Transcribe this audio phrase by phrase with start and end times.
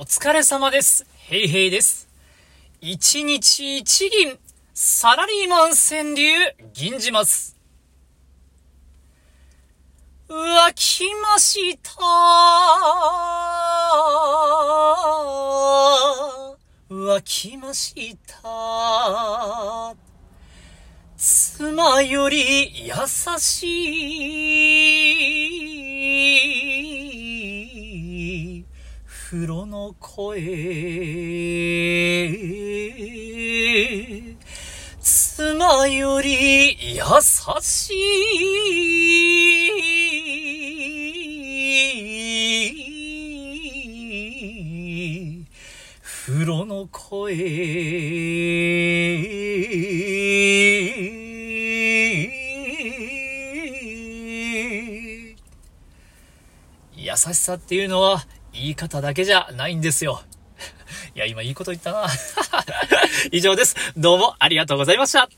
[0.00, 1.04] お疲れ様です。
[1.28, 2.08] ヘイヘイです。
[2.80, 4.38] 一日一銀、
[4.72, 7.54] サラリーマン川柳、銀じます。
[10.26, 12.02] 湧きました。
[16.88, 19.94] 湧きました。
[21.18, 22.94] 妻より優
[23.38, 24.29] しい
[29.10, 30.40] 風呂の声
[35.00, 37.02] 妻より優
[37.60, 37.90] し
[45.40, 45.46] い
[46.00, 47.34] 風呂の声
[56.94, 60.22] 優しさっていうのは言い方だけじゃないんですよ。
[61.14, 62.06] いや、今いいこと言ったな。
[63.32, 63.76] 以上です。
[63.96, 65.28] どうもありがとうございました。